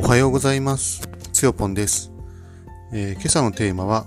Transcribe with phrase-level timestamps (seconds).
[0.00, 1.08] おはようございます。
[1.32, 2.12] つよぽんです、
[2.92, 4.06] えー今朝のテーマは、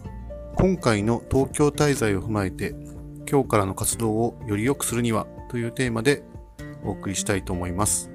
[0.55, 2.73] 今回の東京滞在を踏まえて、
[3.29, 6.23] 今日からの活動をより良くするにはというテーマで
[6.83, 8.09] お送りしたいと思います。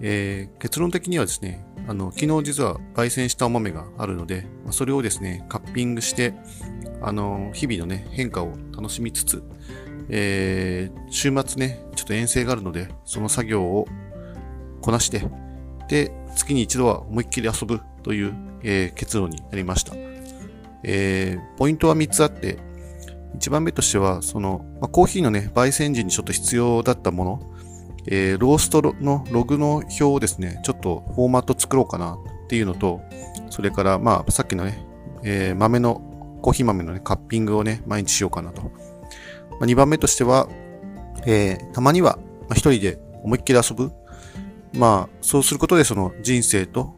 [0.00, 6.34] えー結論的にはですね、あの、昨日実は焙煎したお豆があるので、それをですね、カッピングして、
[7.00, 9.42] あの、日々のね、変化を楽しみつつ、
[10.08, 13.86] えー週末ね、ちょっと遠征があるので、その作業を
[14.80, 15.22] こなして、
[15.88, 19.94] で、月に一度は思いっきり遊ぶという、えー結論になりました。
[20.84, 22.58] えーポイントは3つあって、
[23.38, 27.40] 1番目としては、その、まあ、コーヒーのね、焙煎時にちょっと必要だったもの、
[28.06, 33.00] えーローストのログの表をですね、ちょっとフォーマット作ろうかなっていうのと、
[33.50, 34.84] それから、まあ、さっきのね、
[35.24, 36.02] えー豆の、
[36.42, 38.62] コーヒー豆のね、カッピングをね、毎日しようかなと。
[38.62, 38.70] ま
[39.62, 40.48] あ、2番目としては、
[41.26, 43.92] えーたまには、まあ、一人で思いっきり遊ぶ。
[44.74, 46.94] まあ、そうすることでその人生と、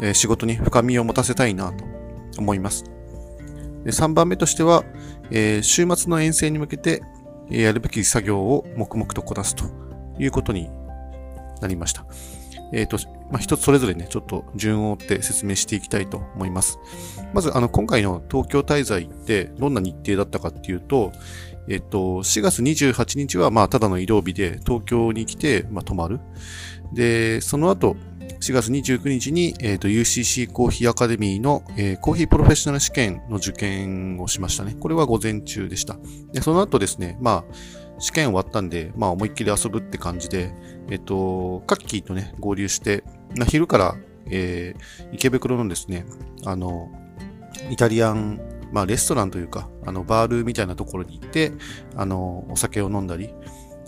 [0.00, 1.84] え仕事に深みを持たせたいなと
[2.38, 2.84] 思います。
[3.84, 4.84] で3番目としては、
[5.30, 7.02] えー週末の遠征に向けて、
[7.50, 9.64] えやるべき作業を黙々とこなすと
[10.18, 10.70] いうことに
[11.60, 12.06] なりました。
[12.72, 12.98] えっ、と、
[13.30, 16.78] まあ、一つそれぞれね、ちょっと順を追って説明していきたいと思います。
[17.32, 21.12] まず、あの、今回の東京滞在ってどんな日程だったかっていうと、
[21.68, 26.20] えっと、4月28日は、まあ、ただの移動日で東京に来て、まあ、泊まる。
[26.94, 27.96] で、その後、
[28.40, 34.76] 4月29日に、えっと、UCC コーヒーアカデミーの、えーコーヒープロフェッショナル試験の受験をしましたね。
[34.78, 35.96] これは午前中でした。
[36.32, 37.44] で、その後ですね、まあ、
[37.98, 40.52] 試験終わったんで、まあ、思いっきり遊ぶって感じで、
[40.90, 43.04] えっと、カッキーとね、合流して、
[43.36, 43.96] まあ、昼から、
[44.30, 46.04] えー池袋のですね、
[46.44, 46.90] あの、
[47.70, 48.40] イタリアン、
[48.72, 51.52] まあ、レストランというか、あの、バールみたいなところに行って、
[51.96, 53.34] あの、お酒を飲んだり、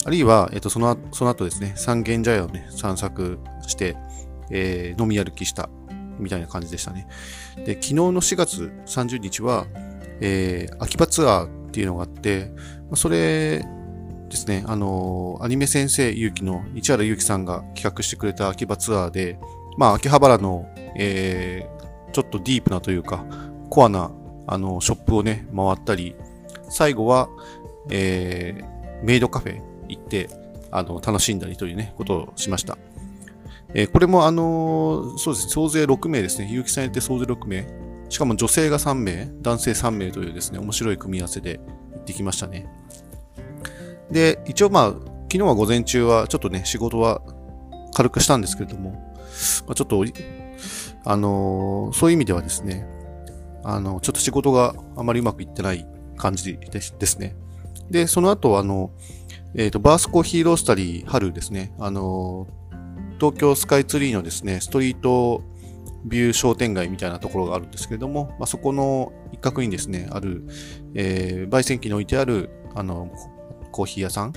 [0.07, 3.97] あるいは、えっと、その、その後ですね、三軒茶屋をね、散策して、
[4.51, 5.69] えー飲み歩きした、
[6.19, 7.07] みたいな感じでしたね。
[7.65, 9.67] で、昨日の4月30日は、
[10.21, 12.53] えー秋葉ツアーっていうのがあって、
[12.95, 13.65] それ
[14.31, 19.39] ですね、あのーアニメ先生ゆうきの市原ゆうきさんが企画してくれた秋葉ツアーで、
[19.77, 21.81] まあ、秋葉原の、えー
[22.13, 23.25] ちょっとディープなというか、
[23.69, 24.11] コアな、
[24.49, 26.17] あの、ショップをね、回ったり、
[26.69, 27.29] 最後は、
[27.89, 30.29] えーメイドカフェ行って、
[30.73, 32.79] あの、楽しんだりというね、ことをしました。
[33.75, 36.47] えーこれもあのーそうですね、総勢6名ですね。
[36.47, 37.67] 結城さん入れて総勢6名。
[38.09, 41.61] しかも女性が3名、男性3名というですね、面白い組み合わせで
[41.95, 42.67] 行ってきましたね。
[44.11, 47.23] で、一応まあ、昨日は午前中はちょっとね、仕事は
[47.95, 48.93] 軽くしたんですけれども、
[49.67, 50.05] まあ、ちょっと、
[51.05, 52.87] あのーそういう意味ではですね、
[53.65, 57.37] あの、ちょっと仕事があまりうまくいってない感じですね。
[57.91, 58.91] で、その後、あの、
[59.55, 62.61] えっ、と、バースコーヒーロースタリー春ですね、あのー
[63.21, 65.43] 東京スカイツリーのですね、ストリート
[66.07, 70.47] ビュー商店街みたいなところがあるんですけれども、まあ、そこの一角にですね、ある、
[70.95, 73.11] えー焙煎機に置いてある、あの、
[73.71, 74.33] コーヒー屋さん。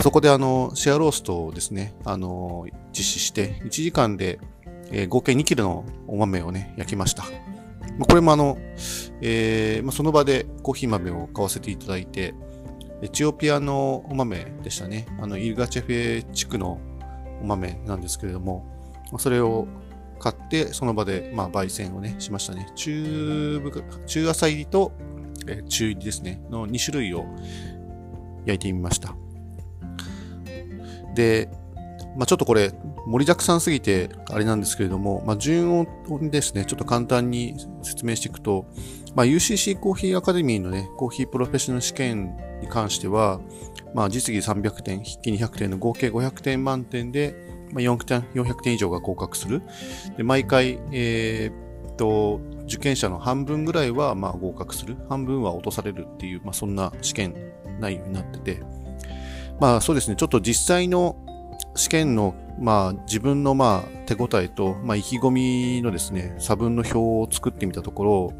[0.00, 4.38] そこであの、シェアローストをですね、あの、実施して、1時間で、
[4.90, 7.24] えー合計2キロのお豆をね、焼きました。
[7.98, 8.58] まこれもあの、
[9.20, 12.34] えーまあ、その場でコーヒー豆を買わせていただいて、
[13.02, 15.06] エチオピアのお豆でしたね。
[15.20, 16.78] あの、イルガチェフェ地区の
[17.42, 18.64] お豆なんですけれども、
[19.18, 19.66] それを
[20.18, 22.70] 買って、その場で、まあ、焙煎をね、しましたね。
[22.76, 24.92] 中部、中浅入りと、
[25.48, 27.26] え中入りですね、の2種類を
[28.44, 29.14] 焼いてみました。
[31.14, 31.48] で、
[32.16, 32.72] まあ、ちょっとこれ、
[33.06, 35.86] 盛りだくさんすぎて、あれなんですけれども、まあ、順を
[36.20, 38.66] ですね、ちょっと簡単に説明していくと、
[39.14, 43.40] まあ、UCC コーヒーアカデミーのね、コーヒープロフェッショナル試験に関しては、
[43.94, 47.34] まあ、実技300点、筆記200点の合計500点満点で、
[47.72, 49.62] まあ、400点、以上が合格する。
[50.16, 54.96] で、毎回、えーっと、受験者の半分ぐらいは、まあ、合格する。
[55.08, 57.34] 半分は落とされるっていう、まあ、そんな試験
[57.82, 58.62] 内容になってて、
[59.60, 61.16] まあ、そうですね、ちょっと実際の
[61.74, 68.32] 試験の、まあ、自分の、まあ、手応えと、まあ、意気込みのですね、差分の表を作ってみたところ、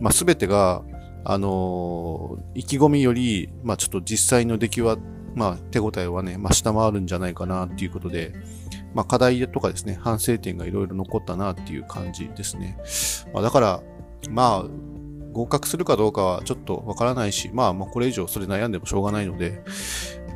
[0.00, 0.82] まあ、すべてが、
[1.24, 4.96] あのー意気込みより、まあ、ちょっと実際の出来は、
[5.34, 8.32] まあ、手応えはね、まあ、下回るんじゃないかなっていうことで、
[8.94, 12.78] まあ、課題とかですね、反省点がいろいろ残ったなっていう感じですね。
[13.32, 13.82] まあ、だから、
[14.30, 14.89] まあ、
[15.32, 19.62] 合格するかどうかはちょっとわからないし、まあ、まあ、これ以上それ悩んでもしょうがないので、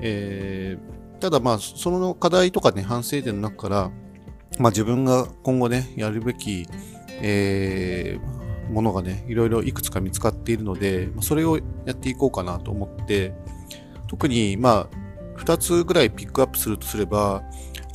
[0.01, 3.91] えーただまあ、その課題とかね、反省点の中から、
[4.59, 6.67] まあ自分が今後ね、やるべき、
[7.23, 13.35] えーものがね、いろいろいくつか見つかっているので、まあそれをやっていこうかなと思って、
[14.07, 14.97] 特にまあ、
[15.37, 17.43] 二つぐらいピックアップするとすれば、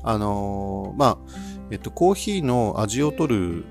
[0.03, 1.17] あのーまあ、
[1.71, 3.65] えっと、コーヒーの味を取る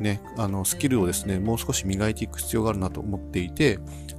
[0.00, 3.76] ね、あの、スキルをですね、もう少し磨いていく必要があるなと思っていて、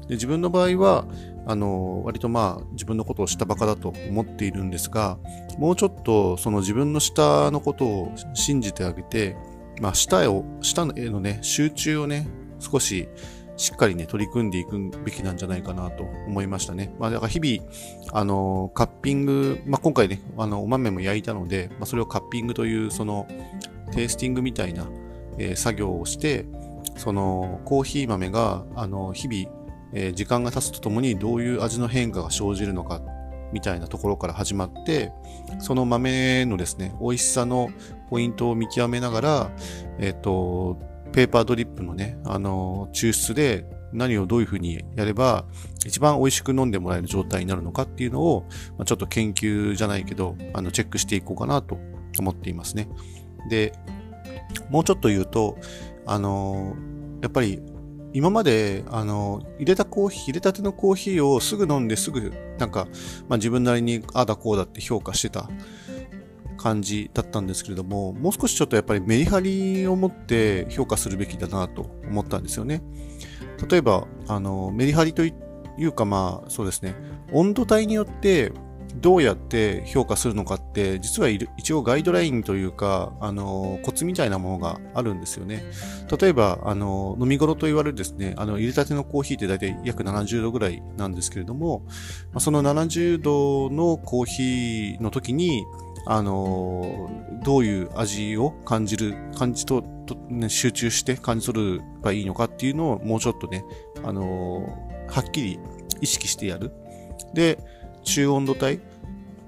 [0.07, 1.05] で自分の場合は、
[1.45, 5.17] あの、割とまあ、自分のことを下バカだと思っているんですが、
[5.57, 9.35] もうちょっと、その自分の下のことを信じてあげて、
[9.79, 12.27] まあ、下を、下へのね、集中をね、
[12.59, 13.07] 少し
[13.57, 16.93] しっかりね、取り組んでいくべきなんじゃないかなと思いましたね。
[16.99, 17.69] まあ、だから日々、
[18.13, 23.27] あの、カッピング、まあ、今回ね、あの、お豆も焼いたので、まあ、それをカッピングという、その、
[23.93, 24.85] テイスティングみたいな、
[25.37, 26.45] えー、作業をして、
[26.95, 29.55] その、コーヒー豆が、あの、日々、
[29.93, 33.01] えー、時間が経つとともにどういう味の変化が生じるのか、
[33.53, 35.11] みたいなところから始まって、
[35.59, 37.69] その豆のですね、美味しさの
[38.09, 39.51] ポイントを見極めながら、
[39.99, 40.77] えっ、ー、と、
[41.13, 45.45] ペーパードリップのね、あの、抽出で何をどういうふうにやれば
[45.85, 48.45] 一番美味しく飲んでもらえる状態になるのかっていうのを、
[48.77, 51.77] まあ、ちょっと研究じゃないけど、あの、チェックしていこうかなと
[52.19, 52.89] 思っていますね。
[53.49, 53.73] で、
[54.69, 55.57] もうちょっと言うと、
[56.05, 56.75] あの、
[57.21, 57.61] やっぱり
[58.13, 62.87] 今まで、あの、入れたコーヒー、入れたてのコーヒーをすぐ飲んですぐ、なんか、
[63.27, 65.49] まあ自分なりにああだこうだって評価してた
[66.57, 72.81] 感じだったんですけれども、もう少しちょっとやっぱりメリハリを持って評価するべきだなと思ったんですよね。
[73.69, 75.33] 例えば、あの、メリハリとい
[75.79, 76.95] うかまあ、そうですね、
[77.31, 78.51] 温度帯によって
[79.01, 85.63] どうやって評価するのかって、実は一応ガイドラインというか、あの、コツみたいなものがあるんですよね。
[86.19, 91.83] 例えば、あの、飲み頃と言われるですね、あの、入れたてのコーヒーって大体約70度ぐらいなんですけれども、
[92.39, 95.65] その70度のコーヒーの時に、
[96.05, 97.09] あの、
[97.43, 103.65] どういう味を感じる、感じと、とね、集中して感じ取ればいいのかっていうのをもうちょっとね、
[104.03, 104.61] あの、
[105.09, 105.59] はっきり
[106.01, 106.71] 意識してやる。
[107.33, 107.59] で、
[108.03, 108.79] 中温度帯、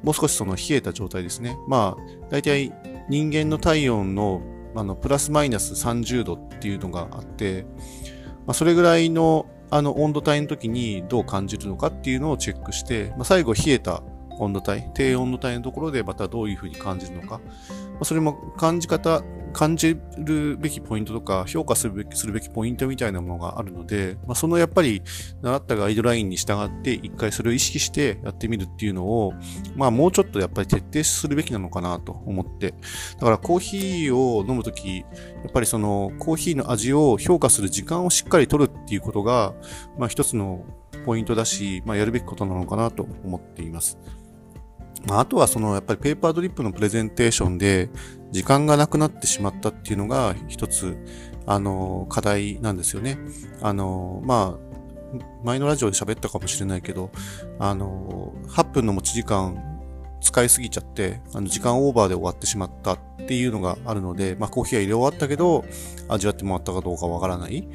[0.03, 1.57] もう少しその冷えた状態ですね。
[1.67, 2.73] まあ、大体
[3.09, 4.41] 人間の体温の
[4.75, 7.65] あのプラスマイナス30度っていうのがあって、
[8.45, 14.03] まあ、それぐらいのあの温度帯の時にどう感じるのかっていうのをチェックして、まあ、最後冷えた
[14.39, 17.41] 温度帯、低温度帯のところでまたどういうふうに感じるのか。
[18.03, 25.01] それも感じ方、感じるべきポイントとか、評価するべきするべきポイントみたいなものがあるので、まあ、そのやっぱり、
[25.41, 29.33] 習ったガイドラインに従って、一回それを意識してやってみるっていうのを、
[29.75, 32.73] まあもうちょっとやっぱり徹底するべきなのかなと思って。
[33.17, 35.03] だからコーヒーを飲むとき、や
[35.47, 39.53] っぱりそのコーヒーの味を評価する時間をしっかり取るっていうことが、
[39.97, 40.63] まあ一つの
[41.05, 43.97] ポイントだし、まあやるべきことなのかなと思っています。
[45.17, 47.89] あ、あとはそのやっぱりペーパードリップのプレゼンテーションで
[48.31, 50.97] 時間がなくなってしまったっていうのが一つ
[51.45, 53.17] あの課題なんですよね。
[53.61, 54.69] あのまあ
[55.43, 57.11] 前のラジオで喋ったかもしれないけど、
[57.57, 59.79] あの、8分の持ち時間
[60.21, 65.65] 使いすぎちゃって、あの、時間オーバーで終わってしまったっていうのがあるので、まあ、コーヒーは入れ終わったけど、
[66.07, 67.67] 味わってもらったかどうかわからない。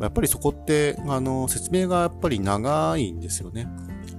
[0.00, 3.66] やっぱりそこって、あの、説明がやっぱり長いんですよね。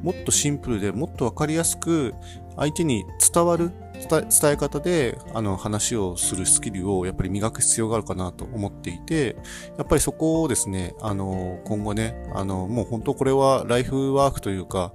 [0.01, 2.13] もっとシンプルでもっとわかりやすく
[2.57, 3.71] 相手に伝わる
[4.09, 9.37] 伝え方であの話をするスキルをやっぱり磨く必要があるかなと思っていて、
[9.77, 14.91] やっぱりそこをですね、あの、今後ね、あの、もう本当これはライフワークというか、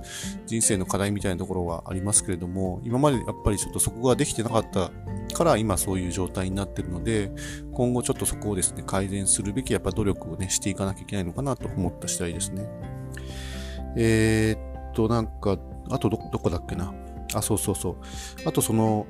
[0.47, 4.91] 人生の課題みたいなところはありますけれども、今までやっぱりちょっとそこができてなかった
[5.35, 7.33] から今そういう状態になってるので、
[7.73, 12.69] 今後ちょっとそこをですね、改善するべきやっぱ努力をね、していかなきゃいけないのかなと思った次第ですね。
[13.97, 15.59] えー、っと、なんか、
[15.91, 16.93] あとど、どこだっけな？
[17.35, 17.97] あ、そうそうそう。
[18.45, 19.07] あとその、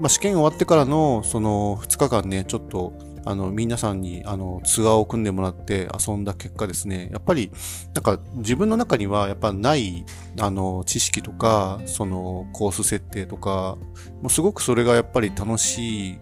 [0.00, 2.92] まあ、試験終わってからの、その、2日間ね、ちょっと、
[3.26, 7.52] あの、皆さんに、あの、ツアーを組んでもらって遊んだ結果ですね、やっぱり、
[7.94, 10.06] なんか、自分の中には、やっぱない、
[10.40, 13.76] あの、知識とか、その、コース設定とか、
[14.22, 16.18] もうすごくそれがやっぱり楽し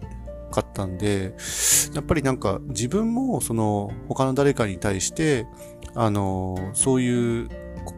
[0.49, 1.35] かったんで、
[1.93, 5.45] やっぱりなんか自分もその他の誰かに対して、
[5.95, 7.49] あの、そういう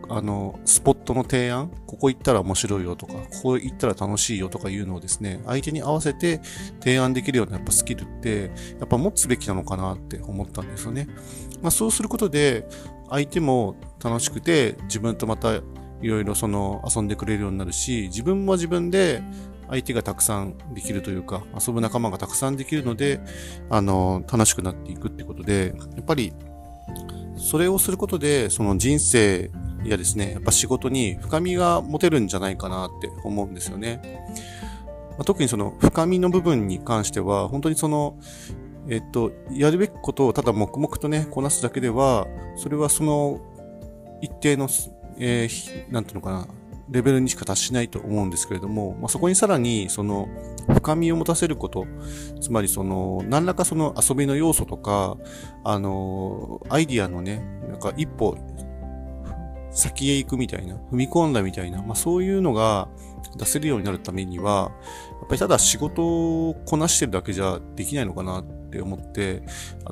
[0.09, 6.41] あの、スポットの提案、ここ行ったら面白いよとか、ここ行ったら楽しいよとかいうのをですね、相手に合わせて
[6.79, 11.07] 提案できるようなやっぱスキルって、やっぱ持つべきなのかなって思ったんですよね。
[11.61, 12.67] まあそうすることで、
[13.09, 15.61] 相手も楽しくて、自分とまたい
[16.07, 19.21] ろいろその遊んでくれるようになるし、自分も自分で
[19.69, 23.21] 相手がたくさんできるというか、遊ぶ仲間がたくさんできるので、
[23.69, 26.33] あの、楽しくなっていくってことで、やっぱり、
[27.37, 29.49] それをすることで、その人生
[29.83, 34.21] いやですね、やっぱ仕事に深みが持てるんじゃないかなって思うんですよね。
[35.17, 38.17] ま、特にその深みの部分に関しては、本当にその、
[38.87, 43.39] えっと、やるべきことをただ黙々とね、こなすだけでは、それはその
[44.21, 44.67] 一定の、
[45.17, 46.47] えー、なんていうのかな、
[46.91, 50.27] レベルにしか達しないと思うんですけれども、まあ、そこにさらに、その、
[50.73, 51.87] 深みを持たせること、
[52.41, 55.17] つまりその、何らかその遊びの要素とか、
[55.63, 58.37] あの、アイディアのね、なんか一歩
[59.71, 62.89] 先へ行くみたいな、踏み込んだみたいな、まあそういうのが
[63.37, 64.71] 出せるようになるためには、
[65.19, 69.43] やっぱりただ仕事をこなしてるだけじゃできないのかなって思って、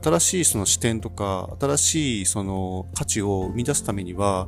[0.01, 4.47] 新しいその視点とか、新しいその価値を生み出すためには、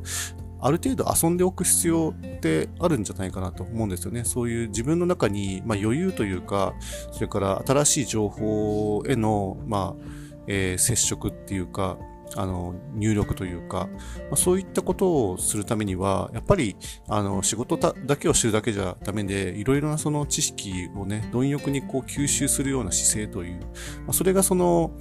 [0.63, 4.23] ある程度遊んでおく必要ってあるんじゃないかなと思うんですよね。
[4.23, 6.75] そういう自分の中に、まあ、余裕というか、
[7.11, 10.05] それから新しい情報への、まあ、
[10.47, 11.97] えー、接触っていうか、
[12.35, 16.75] あの、入力というか、まあ、そういったことをするためには、やっぱり、
[17.07, 23.59] あの、仕事だけを知るだけじゃダメで、いろいろなその知識をね、貪欲にこう吸収するような姿勢という、
[24.05, 24.91] まあ、それがその、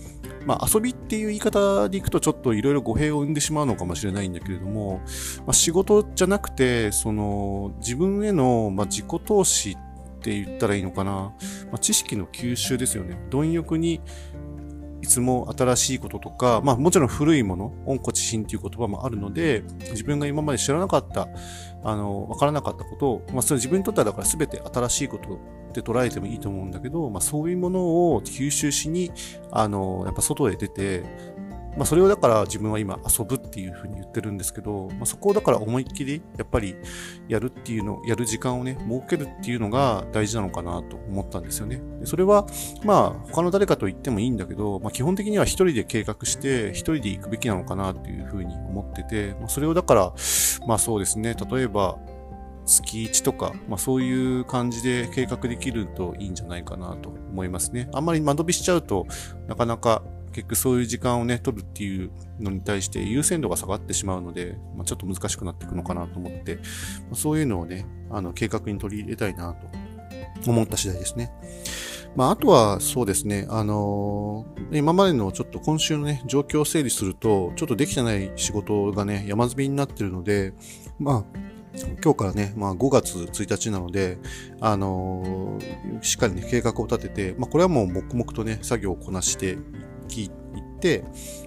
[0.47, 5.01] まあ、遊びっていう言い方でいくとちょっといろいろ語弊を生んでしまうのかもしれないんだけれども、
[5.41, 9.77] まあ、仕事じゃなくて、その、自分への、まあ、自己投資
[10.21, 11.33] って言ったらいいのかな、ま
[11.75, 13.19] あ、知識の吸収ですよね。
[13.31, 14.01] 貪欲に
[15.03, 21.29] いつも新しいこととか、まあもちろん古いもの、温故知新っていう言葉もあるので、自分が今まで知らなかった、
[21.83, 25.35] あの、わからなかったことを、まあそれ自分にとってはだから全て新しいこと
[25.71, 27.81] って捉えてもいいと思うんだけど、まあそういうもの
[28.13, 29.11] を吸収しに、
[29.51, 31.05] あの、やっぱ外へ出て、
[31.77, 36.77] まあ、それをだから自分は今遊ぶっていうふうに言ってるんですけど、まあ、そこをだから思いっきりやっぱり
[37.29, 41.81] やるっていうの、やる時間をね、設けるっていうのが大事なのかなと思ったんですよね。
[42.01, 42.47] でそれは、
[42.85, 50.13] まあ、他の誰かと言ってもいいんだけど、まあ、基本的には一人で計画して、一人で行くべきなのかなっていうふうに思ってて、まあ、それをだから、
[50.67, 51.99] まあそうですね、例えば、
[52.67, 57.89] 月1とか、まあそういう感じで計画できるといいんじゃないかなと思いますね。
[57.93, 59.07] あんまり間延びしちゃうと、
[59.49, 66.59] なかなか結局そういう時間をね、取るっていうのに対して優先度が下がってしまうので、まあ、ちょっと難しくなっていくのかなと思って、
[67.11, 69.55] ま、そういうのをね、あの、計画に取り入れたいな
[70.43, 71.33] と思った次第ですね。
[72.17, 80.53] まあ、あとはそうですね、あのー、今までのちょっと今週のね、状況を整理すると、ちょっとできてない仕事がね、山積みになってるので、
[80.99, 81.41] まあ、
[82.03, 84.19] 今日からね、まあ5月1日なので、
[84.61, 89.57] あのー、しっかりね、計画を立てて、まあこれはもう黙々とね、作業をこなしてい
[90.11, 90.31] 聞い
[90.81, 91.05] て、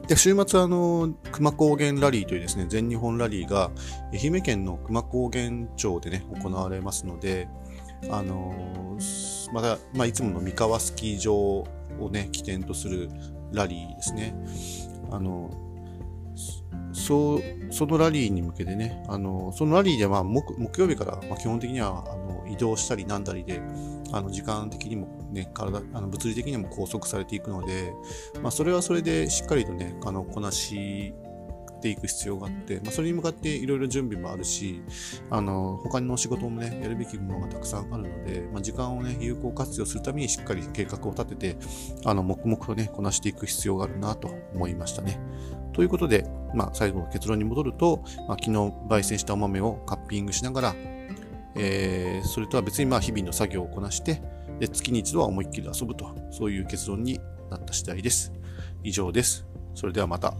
[0.07, 3.71] で、週末あの、熊高原ラリーというですね、全日本ラリーが、
[4.13, 7.47] 愛媛県の熊高原町でね、行われますので、
[8.09, 8.97] あの
[9.53, 11.65] また、まあ、いつもの三河スキー場を
[12.11, 13.09] ね、起点とする
[13.51, 14.35] ラリーですね。
[15.11, 15.51] あの、
[16.91, 17.41] そう、
[17.71, 22.15] そのラリーに向けてね、あの、そのラリーでは木木曜日から、まあ、基本的にはあ
[22.47, 23.61] 移動したりなんだりで、
[24.11, 27.93] あの時間的にもね、体、あの物理的にも拘束されていくので、
[28.41, 31.13] まあ、それはそれでしっかりとね、あの、こなし
[31.81, 34.81] ていく必要があって、まあ、それに向かっていろいろ準備もあるし、
[35.29, 41.57] あの、他の仕事もね、やるべきものがたくさんあるので、まあ、時間をね、有効活用するためにしっかり計画を立てて、
[42.05, 45.19] あの、黙々とね、こなしていく必要があるなと思いましたね。
[45.73, 48.51] ということで、まあ、最後の結論に戻ると、まあ、昨日
[48.87, 50.75] 焙煎したお豆をカッピングしながら、
[51.55, 54.21] えー、それとは別にまあ日々の作業をこなして、
[54.59, 57.19] で月に一度は思いっきり遊ぶと、そういう結論に
[57.49, 58.31] なった次第です。
[58.83, 59.45] 以上です。
[59.75, 60.33] それではまた。